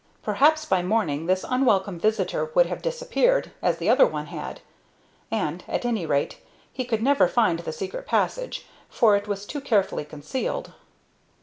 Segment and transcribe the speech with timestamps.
[0.23, 4.57] Perhaps by morning this unwelcome visitor would have disappeared, as the other had done;
[5.29, 6.39] and, at any rate,
[6.73, 10.73] he could never find the secret passage, for it was too carefully concealed.